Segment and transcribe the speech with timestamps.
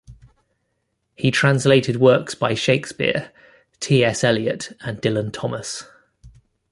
[1.13, 3.31] He translated works by Shakespeare,
[3.79, 4.03] T.
[4.03, 4.23] S.
[4.23, 5.83] Eliot and Dylan Thomas.